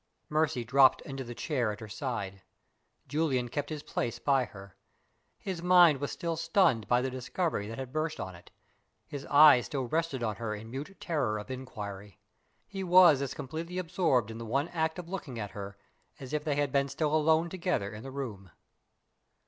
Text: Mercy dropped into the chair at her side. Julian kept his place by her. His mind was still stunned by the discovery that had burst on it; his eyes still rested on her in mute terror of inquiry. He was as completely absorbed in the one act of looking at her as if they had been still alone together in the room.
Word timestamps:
Mercy 0.29 0.63
dropped 0.63 1.01
into 1.01 1.23
the 1.23 1.35
chair 1.35 1.71
at 1.71 1.79
her 1.79 1.87
side. 1.87 2.41
Julian 3.07 3.49
kept 3.49 3.69
his 3.69 3.83
place 3.83 4.17
by 4.17 4.45
her. 4.45 4.75
His 5.37 5.61
mind 5.61 5.99
was 5.99 6.11
still 6.11 6.35
stunned 6.35 6.87
by 6.87 7.03
the 7.03 7.11
discovery 7.11 7.67
that 7.67 7.77
had 7.77 7.93
burst 7.93 8.19
on 8.19 8.33
it; 8.33 8.49
his 9.05 9.27
eyes 9.27 9.67
still 9.67 9.83
rested 9.83 10.23
on 10.23 10.37
her 10.37 10.55
in 10.55 10.71
mute 10.71 10.97
terror 10.99 11.37
of 11.37 11.51
inquiry. 11.51 12.17
He 12.65 12.83
was 12.83 13.21
as 13.21 13.35
completely 13.35 13.77
absorbed 13.77 14.31
in 14.31 14.39
the 14.39 14.43
one 14.47 14.69
act 14.69 14.97
of 14.97 15.07
looking 15.07 15.37
at 15.37 15.51
her 15.51 15.77
as 16.19 16.33
if 16.33 16.43
they 16.43 16.55
had 16.55 16.71
been 16.71 16.89
still 16.89 17.13
alone 17.13 17.47
together 17.51 17.93
in 17.93 18.01
the 18.01 18.09
room. 18.09 18.49